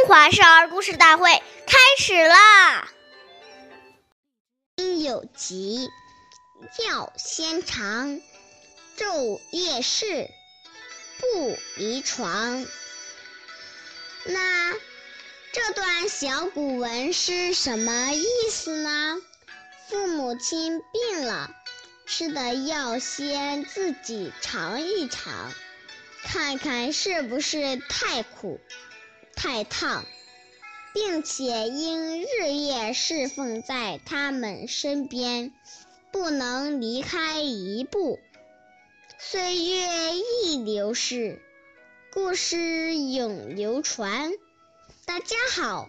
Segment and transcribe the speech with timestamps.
[0.00, 1.30] 中华少儿故事大会
[1.66, 2.88] 开始啦！
[4.76, 5.90] 应有疾，
[6.86, 8.18] 药先尝，
[8.96, 10.26] 昼夜侍，
[11.18, 12.64] 不离床。
[14.24, 14.72] 那
[15.52, 19.18] 这段小古文是什么意思呢？
[19.90, 21.54] 父母亲病了，
[22.06, 25.52] 吃的药先自己尝一尝，
[26.22, 28.58] 看看是不是太苦。
[29.42, 30.04] 太烫，
[30.92, 35.54] 并且应日夜侍奉在他们身边，
[36.12, 38.18] 不能离开一步。
[39.18, 40.14] 岁月
[40.44, 41.40] 易流逝，
[42.12, 44.30] 故事永流传。
[45.06, 45.88] 大家好，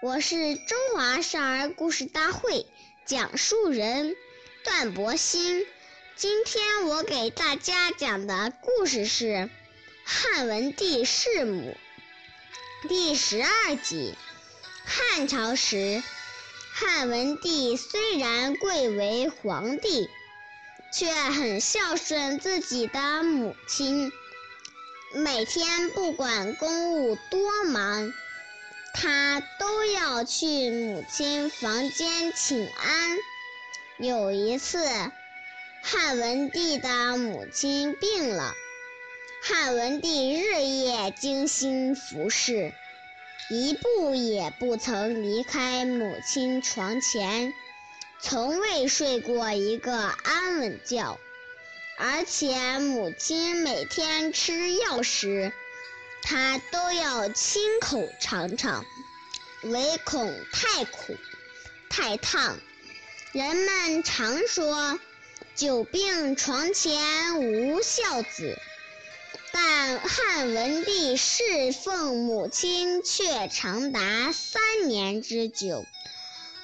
[0.00, 2.66] 我是中华少儿故事大会
[3.04, 4.14] 讲述人
[4.62, 5.66] 段博鑫。
[6.14, 9.50] 今天我给大家讲的故事是
[10.04, 11.76] 汉文帝弑母。
[12.88, 14.16] 第十二集，
[14.84, 16.02] 汉朝时，
[16.72, 20.10] 汉文帝虽然贵为皇帝，
[20.92, 24.10] 却很孝顺自己的母亲。
[25.14, 28.12] 每天不管公务多忙，
[28.92, 33.16] 他都要去母亲房间请安。
[33.98, 34.84] 有一次，
[35.84, 38.52] 汉文帝的母亲病了。
[39.44, 42.72] 汉文帝日夜精心服侍，
[43.50, 47.52] 一步也不曾离开母亲床前，
[48.20, 51.18] 从未睡过一个安稳觉。
[51.98, 55.52] 而且母亲每天吃药时，
[56.22, 58.84] 他都要亲口尝尝，
[59.64, 61.16] 唯恐太苦、
[61.90, 62.56] 太烫。
[63.32, 65.00] 人们常说
[65.56, 68.56] ：“久病床前无孝子。”
[69.82, 75.84] 汉文帝侍奉母亲却长达三年之久，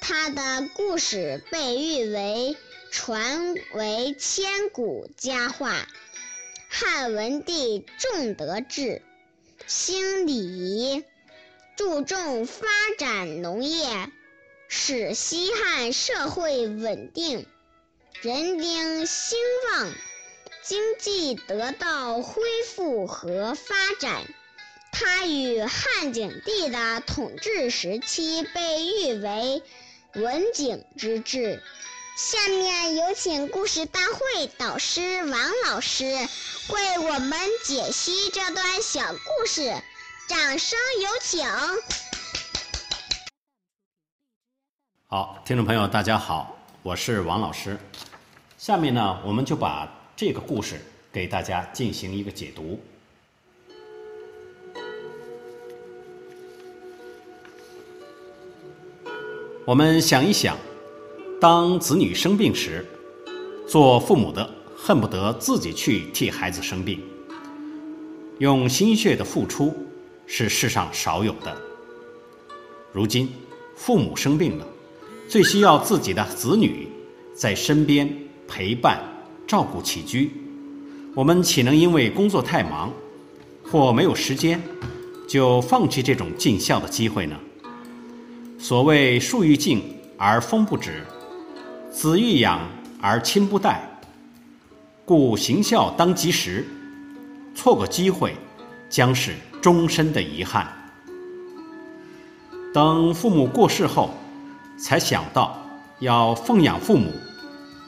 [0.00, 2.56] 他的故事被誉为
[2.90, 5.86] 传为千古佳话。
[6.68, 9.00] 汉文帝重德治，
[9.66, 11.04] 兴礼仪，
[11.76, 12.66] 注重发
[12.98, 14.10] 展农业，
[14.66, 17.46] 使西汉社会稳定，
[18.22, 19.38] 人丁兴
[19.70, 19.92] 旺。
[20.66, 24.22] 经济得到恢复和发展，
[24.92, 29.62] 他与汉景帝的统治时期被誉为
[30.14, 31.62] 文景之治。
[32.16, 39.70] 下面有请故事大会导师王老师为我们解析这段小故事，
[40.28, 41.46] 掌声有请。
[45.08, 47.78] 好，听众朋友，大家好，我是王老师。
[48.56, 50.00] 下面呢，我们就把。
[50.16, 50.76] 这个故事
[51.12, 52.78] 给大家进行一个解读。
[59.64, 60.56] 我们想一想，
[61.40, 62.84] 当子女生病时，
[63.66, 67.02] 做父母的恨不得自己去替孩子生病，
[68.38, 69.74] 用心血的付出
[70.26, 71.56] 是世上少有的。
[72.92, 73.32] 如今
[73.74, 74.66] 父母生病了，
[75.28, 76.86] 最需要自己的子女
[77.34, 78.08] 在身边
[78.46, 79.13] 陪伴。
[79.46, 80.32] 照顾起居，
[81.14, 82.90] 我们岂能因为工作太忙
[83.70, 84.60] 或没有时间，
[85.28, 87.36] 就放弃这种尽孝的机会呢？
[88.58, 89.82] 所谓树欲静
[90.16, 91.04] 而风不止，
[91.92, 92.60] 子欲养
[93.00, 93.86] 而亲不待，
[95.04, 96.66] 故行孝当及时，
[97.54, 98.34] 错过机会
[98.88, 100.66] 将是终身的遗憾。
[102.72, 104.14] 等父母过世后，
[104.78, 105.56] 才想到
[106.00, 107.12] 要奉养父母，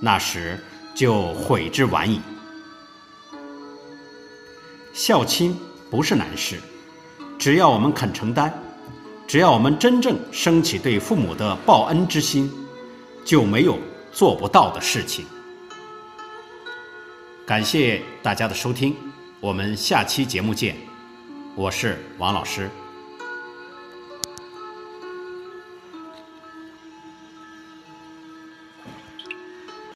[0.00, 0.60] 那时。
[0.96, 2.18] 就悔之晚矣。
[4.94, 5.54] 孝亲
[5.90, 6.58] 不是难事，
[7.38, 8.50] 只要我们肯承担，
[9.26, 12.50] 只要我们真正升起对父母的报恩之心，
[13.26, 13.78] 就没有
[14.10, 15.26] 做不到的事情。
[17.44, 18.96] 感谢大家的收听，
[19.38, 20.74] 我们下期节目见。
[21.54, 22.70] 我是王老师。